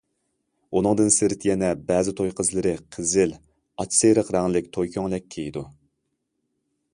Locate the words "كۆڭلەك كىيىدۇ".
4.97-5.65